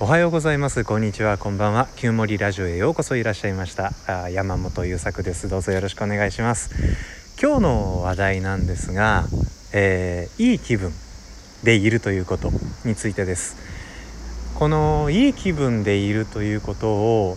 [0.00, 0.84] おはようございます。
[0.84, 1.38] こんにちは。
[1.38, 1.88] こんばんは。
[1.96, 3.90] 旧森ラジオへようこそいらっしゃいました。
[4.06, 5.48] あ山本優作です。
[5.48, 6.70] どうぞよろしくお願いします。
[7.42, 9.24] 今日の話題なんですが、
[9.72, 10.92] えー、いい気分
[11.64, 12.52] でいるということ
[12.84, 13.56] についてです。
[14.56, 17.36] このいい気分でいるということを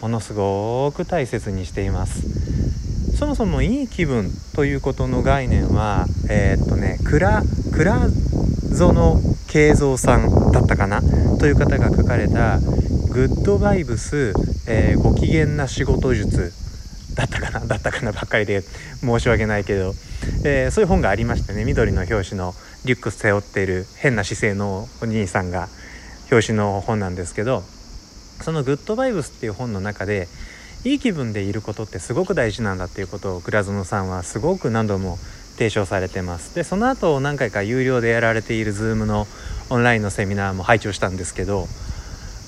[0.00, 3.16] ものすごく大切にしています。
[3.16, 7.42] そもそもいい気分ということの概念はえー、っとね倉
[7.72, 8.08] 倉
[8.70, 11.00] 園慶三さんだったかな？
[11.38, 12.58] という方が書かれた
[13.10, 14.34] 「グッドバイブス、
[14.66, 16.52] えー、ご機嫌な仕事術」
[17.14, 17.66] だったかな？
[17.66, 18.62] だったかなばっかりで
[19.00, 19.94] 申し訳ないけど、
[20.44, 22.54] えー、そういう本がありましてね緑の表紙の
[22.84, 25.68] リュック背負っている変な姿勢のお兄さんが
[26.30, 27.62] 表紙の本なんですけど
[28.42, 30.28] その「グッドバイブス」っていう本の中で
[30.84, 35.18] いい気分でいることってすごく大事なんだっていうことを倉園さんはすごく何度も
[35.58, 36.54] 提唱されてます。
[36.54, 39.26] でその後何回か有料でやられている Zoom の
[39.70, 41.66] オンラインのセミナーも拝聴したんですけど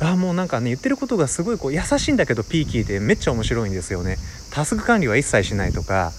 [0.01, 4.17] あもうなんかね言ってることがすごいこう優しいんだけどピーキーでめっちゃ面白いんですよね。
[4.53, 6.13] タスク管理は一切しないとか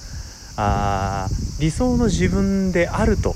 [0.58, 1.28] あ
[1.60, 3.36] 理想の自分であると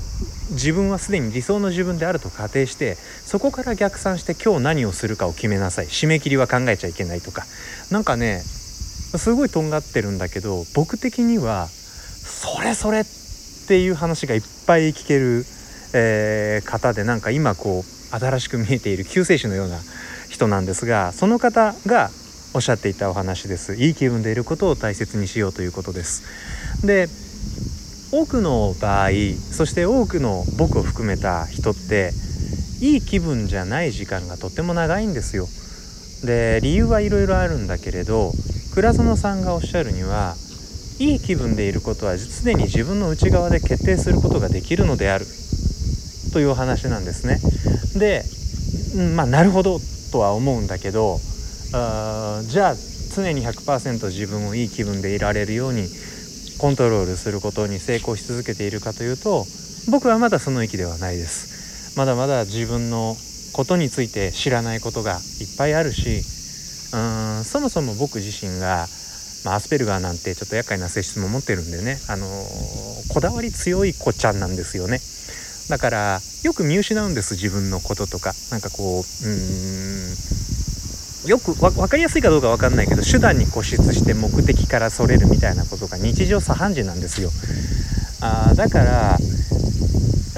[0.50, 5.86] 自分はすでに理想の自分であると仮定してそこから逆算して今日何をするかを決めなさい。
[5.86, 7.44] 締め切りは考えちゃいけないとか。
[7.90, 13.25] 何かねすごいとんがってるんだけど僕的にはそれそれって
[13.66, 15.44] ていう話がいっぱい聞ける、
[15.92, 19.78] えー、方でなんか今こう新しく見えている救世主のような
[20.28, 22.10] 人なんですがその方が
[22.54, 23.74] おっしゃっていたお話です。
[23.74, 26.86] いい気分でいることを大切にしようということです。
[26.86, 27.08] で
[28.12, 29.10] 多くの場合
[29.52, 32.12] そして多くの僕を含めた人って
[32.80, 35.46] いい気分じゃない時間がとっても長いんですよ。
[36.24, 38.32] で理由はいろいろあるんだけれど
[38.74, 40.34] 倉園さんがおっしゃるには
[40.98, 45.26] いい気分でいることは常に自分の内側で決定することができるのである。
[46.32, 47.38] というお話なんですね。
[47.98, 48.22] で、
[49.14, 49.80] まあなるほど
[50.12, 51.18] とは思うんだけど
[51.72, 52.74] あじゃあ
[53.14, 55.88] 常に100%自分をいい気分でいられるように
[56.58, 59.44] コントロールすることに成功し続けているかというと
[59.90, 61.96] 僕はまだその域ではないです。
[61.96, 63.16] まだまだ自分の
[63.52, 66.22] ことについて知らないことがいっぱいあるし
[66.92, 66.98] う
[67.40, 68.86] んそもそも僕自身が、
[69.46, 74.98] まあ、アスペルガーなんてちょっと厄介な性質も持ってるんでね、あのー、こだわり強い子ちゃんなんですよね。
[75.70, 78.32] だからよく見失うんです自分のこととか。
[78.50, 80.16] なんかこううん。
[81.30, 87.30] よく分かりやすいかどうか分かんないけど手段に固執して目的からそれるみたいなことが日常茶飯事なんですよ。
[88.20, 89.16] あだから、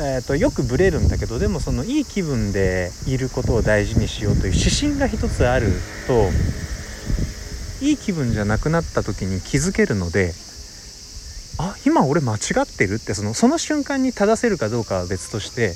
[0.01, 5.73] えーと、よくブレるんだけどでもそのいい気分でいることを大事にしようという指針が一つある
[6.07, 6.29] と
[7.81, 10.33] いい気分じゃなくなった時に気づけるので
[11.59, 15.75] あ今俺間違ってるってそのその瞬間に正せるかどうかは別として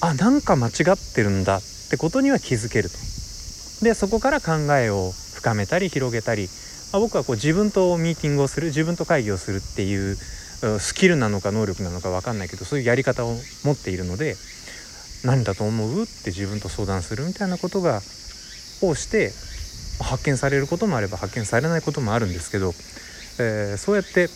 [0.00, 1.60] あなんか間違ってるんだっ
[1.90, 2.96] てことには気づけると。
[3.84, 6.48] でそこから考えを深めたり広げたり、
[6.92, 10.16] まあ、僕はこう自分とミーティングをする自分と会議をするっていう
[10.78, 14.36] スキルなのか能力なのか分かんないけどそういうやり方を持っているので
[15.24, 18.00] 何だと思うって自分と相談するみたいなことが
[18.82, 19.32] をして
[20.00, 22.74] 発見されることもあれば発見されないこともあるんですけど、
[23.38, 24.28] えー、そうやって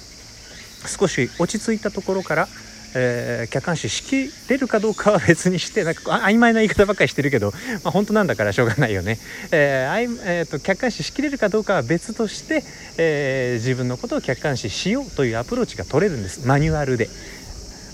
[0.86, 2.48] 少し落ち着いたところから
[2.94, 7.52] えー、客観視しきれるかどうかは別にしてなんか曖昧な言い方ばっかりしてるけど、
[7.84, 9.18] まあ、本当なんだからしょうがないよね、
[9.52, 12.64] えーえーと、客観視しきれるかどうかは別として、
[12.98, 17.08] えー、自分のことを客観視しようというアプローチが取れるんですマニュアルで。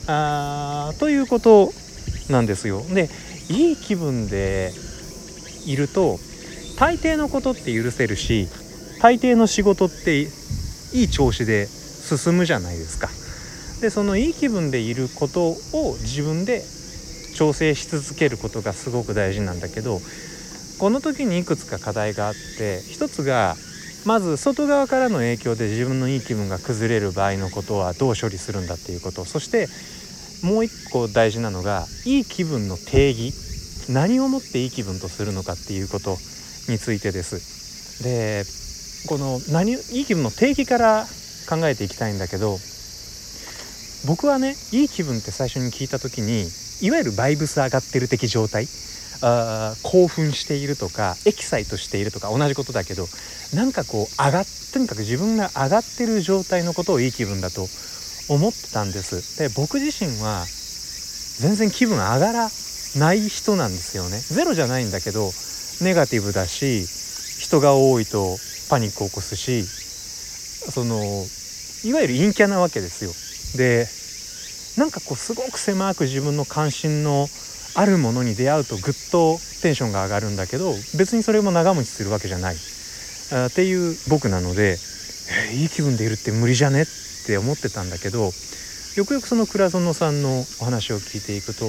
[0.08, 1.72] あということ
[2.30, 2.82] なんですよ。
[2.82, 3.08] で
[3.48, 4.72] いい気分で
[5.64, 6.20] いると
[6.78, 8.48] 大抵のことって許せるし
[9.00, 10.28] 大抵の仕事ってい
[11.04, 13.08] い調子で進むじゃないですか。
[13.80, 15.56] でそのいい気分でいることを
[16.00, 16.62] 自分で
[17.34, 20.00] 調整し続けることがすごく大事なんだけど
[20.78, 23.54] この時にいくつか課題があって一つが
[24.06, 29.24] まず外側からの影響で自分のいい気分が崩れる場合のことはどう処理するんだっていうこと。
[29.24, 29.66] そして
[30.46, 33.34] もう一個大事なのがいい気分の定義。
[33.88, 36.16] 何をもっていい気分とするのかっていうこと。
[36.68, 38.02] についてです。
[38.02, 38.44] で
[39.06, 41.06] この何いい気分の定義から
[41.48, 42.58] 考えていきたいんだけど
[44.06, 46.48] 僕はねいい気分って最初に聞いた時に
[46.82, 48.66] いわゆるバイブス上がってる的状態
[49.22, 53.06] あ興奮しているとかエキサイトしているとか同じことだけど
[53.54, 57.66] なんかこう上がっとにかく自分が上がってる状態のことをいい気分だと
[58.28, 60.44] 思ってたんですで僕自身は
[61.38, 62.48] 全然気分上がら
[62.98, 65.30] ない人なんですよねゼロじゃないんだけど
[65.80, 66.86] ネガティブだし
[67.40, 68.36] 人が多いと
[68.70, 69.62] パニックを起こすし
[70.72, 70.96] その
[71.84, 73.12] いわゆる陰キャなわけですよ。
[73.56, 73.86] で
[74.80, 77.28] なんかこうすごく狭く自分の関心の
[77.74, 82.56] あるものに出会うとぐっとテンションが上がるんだけど別にそれも長持ちするわけじゃない。
[83.32, 84.78] あっていう僕なので、
[85.50, 86.86] えー、いい気分でいるって無理じゃねっ
[87.26, 88.30] て思ってたんだけど
[88.96, 91.66] よくよくその倉園さんのお話を聞いていくと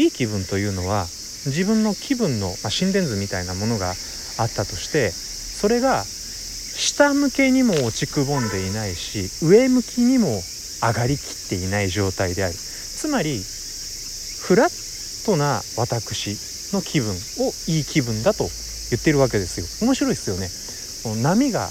[0.00, 1.06] いい気分というのは
[1.46, 3.90] 自分の気分の、まあ、心電図みたいなものが
[4.38, 10.40] あったとしてそれが下向けにも落ちくぼんでいないし上向きにも
[10.82, 12.54] 上がりきっていない状態である。
[12.54, 18.44] つまりフラットな私の気分をいい気分だと
[18.90, 19.66] 言ってるわけですよ。
[19.86, 21.22] 面白いですよね。
[21.22, 21.68] 波が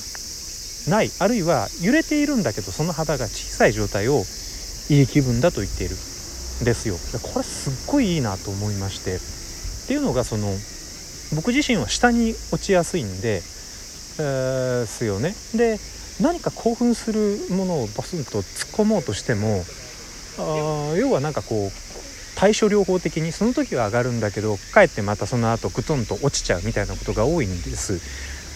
[0.88, 1.12] ない。
[1.20, 4.24] あるいは揺れているんだけどその幅が小さい状態を
[4.90, 5.96] いい気分だと言っている。
[6.62, 6.96] んですよ。
[7.22, 9.43] これすっごいいいなと思いまして。
[9.84, 10.48] っていうのがその
[11.36, 13.42] 僕自身は下に落ちやすいんで、
[14.20, 15.34] えー、すよね。
[15.56, 15.78] で
[16.22, 19.64] 何か興奮するものをバスンと突っ込もうとしても
[20.38, 21.72] あ要はなんかこう
[22.36, 28.00] 対処療法的にその時は上がるんだけどかえってまたその後グトンと落ちちゃうみたいなことが多いんです。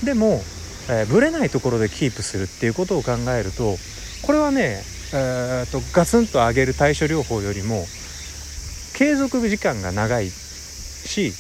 [0.06, 0.42] でも、
[0.90, 3.76] えー、ブレないところでキープするっていうことを考えると
[4.22, 4.84] これはね、
[5.14, 7.86] えーと、ガツンと上げる対処療法よりも
[8.94, 10.30] 継続時間が長い
[11.08, 11.34] し、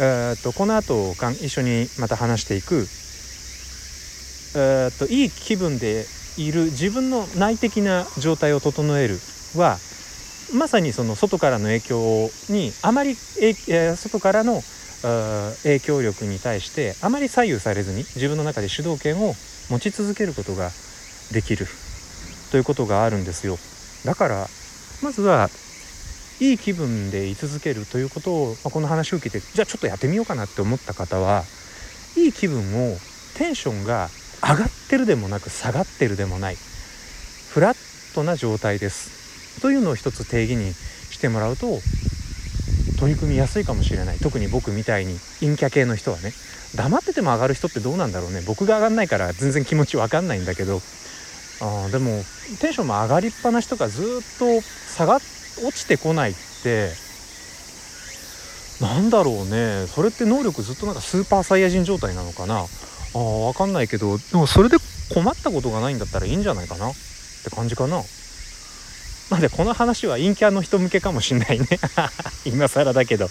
[0.00, 2.86] えーと、この後一緒にまた話していく、
[4.56, 6.04] えーといい気分で
[6.36, 9.18] いる自分の内的な状態を整える
[9.54, 9.78] は
[10.54, 14.62] まさにその外からの影響にあまり外からの
[15.62, 19.34] 影響力に対してあまり左右されずに自分の中で主導権を
[19.70, 20.70] 持ち続けることが
[21.32, 21.66] できる
[22.50, 23.58] ということがあるんですよ。
[24.04, 24.46] だから
[25.02, 25.48] まずは
[26.40, 31.44] いい気分で居続けるということを、まあ、この話を聞いてじゃあちょっとやってみようかなって思った方は
[32.16, 32.96] いい気分を
[33.36, 34.08] テンションが
[34.42, 36.56] 上がってるでもなく下がってるでもない。
[36.56, 41.78] フラットな状態ですというのを一つ定義にしてもらうと
[42.98, 44.18] 取り組みやすいかもしれない。
[44.18, 46.32] 特に僕みたいに陰キャ系の人はね。
[46.74, 48.42] 黙ってても上がる人ってどうなんだろうね。
[48.46, 50.80] 僕が上がんないから全然気持ちわかんないんだけど。
[51.60, 52.22] あでも
[52.60, 55.20] テンションも上がりっぱなしとかずっと下がっ
[55.64, 56.90] 落ちてこないって
[58.80, 59.86] なんだろうね。
[59.86, 62.60] それって能力ずっとなんかスーパーサイヤ人状態なのかな。
[62.60, 64.76] あ分かんないけどでもそれで
[65.14, 66.90] 困ったことがないんだったらいいんじゃないかな。
[66.90, 66.94] っ
[67.44, 68.02] て感じかな。
[69.30, 71.66] なんでこの話は陰キャの人向けかもしんないね。
[72.44, 73.30] 今更だけど。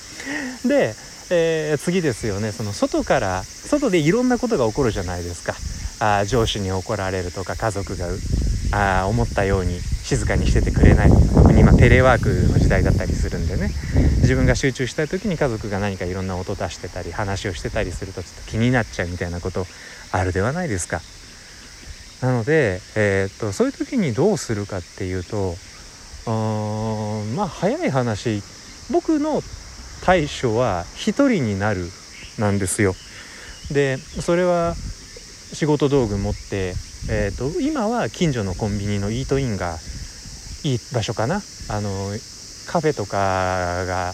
[0.66, 0.96] で、
[1.30, 2.52] えー、次ですよね。
[2.52, 5.56] その外から外でいろんなことが起こるじゃないですか。
[6.00, 8.08] あ上司に怒られるとか家族が
[8.76, 13.70] あ思ったように静かにしててくれない特に今テレワークの時代だったりするんでね
[14.22, 19.66] 自分が集中したい時に家族が何かいろんな音出してたり話をしてたりするとちょっと気になっちゃうみたいなこと
[20.12, 21.02] あるではないですか。
[22.22, 25.56] なので、えー、っとそういう時にどうするかっていうと
[26.28, 28.42] うんまあ早い話
[28.92, 29.42] 僕の
[30.04, 31.90] 対処は一人になる
[32.40, 32.96] なんですよ。
[33.72, 36.74] でそれは仕事道具持って、
[37.08, 39.78] えーと、今は近所のコンビニのイートインが
[40.64, 42.10] いい場所かなあの
[42.68, 44.14] カフェとかが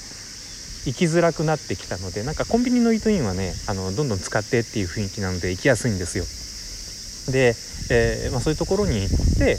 [0.86, 6.26] 行きづらくなってきたのでなんかコンビニのイートインはねあのどんどん使ってっていう雰囲気なので行きやすいんですよ。
[7.32, 7.56] で、
[7.92, 9.58] えー、まあ、そういうところに行って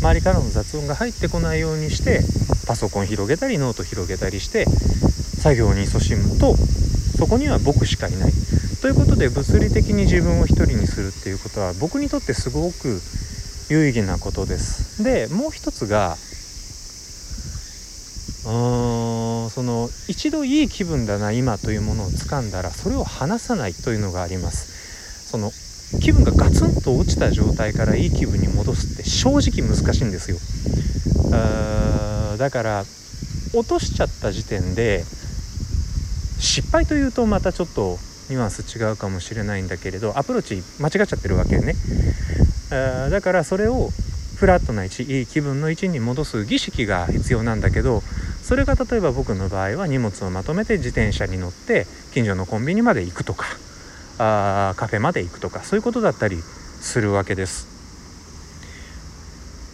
[0.00, 2.20] 周りからの雑音が入ってこないようにして
[2.68, 8.32] パソコン広げたりノート広げたりして作業に勤しむとそこには僕しかいない
[8.80, 13.00] ということで物理的に自分を一人にするっていうことは僕にとってすごく
[13.70, 15.02] 有意義なことです。
[15.02, 16.16] でもう一つが
[18.46, 25.28] うーんその一度いい気分だな今というものを掴んだらそれを離さないというのがあります。
[25.28, 25.50] その
[26.00, 30.38] 気分がガツンと落ちた状態からいい気分に戻すって正直難しいんですよ。
[31.32, 32.84] あだから
[33.54, 35.04] 落としちゃった時点で
[36.38, 41.74] 失敗というとまたちょっとニュアンス違うかもしれないんだけれどアプローチ間違っちゃってるわけね
[42.70, 43.88] あだからそれを
[44.36, 48.02] フラットな位置いい気分の位置に戻す儀式が必要なんだけど
[48.42, 53.46] それが例えば僕の場合は荷物をまとめて自転車に乗って近所のコンビニまで行くとか
[54.18, 57.78] あカフェまで行くとかそういうことだったりするわけです。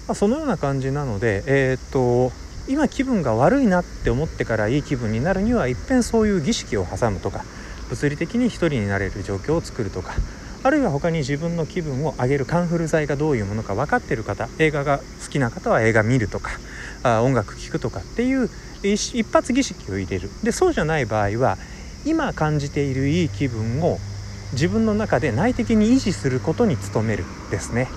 [0.07, 2.33] まあ、そのような感じなので、えー、っと
[2.69, 7.45] 今気分が悪いなって思ってからいい気分になるにはいっぺんそういう儀式を挟むとか
[7.95, 10.15] 物理的に一人になれる状況を作るとか
[10.65, 16.51] あるいは他に自分の気分を上げるカンフル剤がどういうものか分かってる方映画が好きな方は映画見るとか
[17.03, 18.51] あ音楽聴くとかっていう
[18.83, 20.29] 一発儀式を入れる。
[20.43, 21.57] でそうじゃない場合は
[22.05, 23.99] 今感じているいい気分を
[24.53, 27.89] 自分の中で内的に維持することに努めるですね、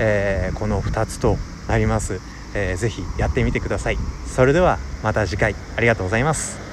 [0.00, 1.36] えー、この2つと
[1.68, 2.20] なります、
[2.54, 3.98] えー、ぜやってみてください。
[4.26, 5.54] それではまた次回。
[5.76, 6.71] ありがとうございます。